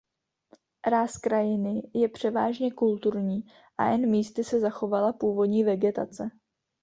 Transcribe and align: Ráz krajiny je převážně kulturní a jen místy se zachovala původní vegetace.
Ráz 0.87 1.17
krajiny 1.17 1.81
je 1.93 2.09
převážně 2.09 2.71
kulturní 2.73 3.43
a 3.77 3.89
jen 3.89 4.09
místy 4.11 4.43
se 4.43 4.59
zachovala 4.59 5.13
původní 5.13 5.63
vegetace. 5.63 6.31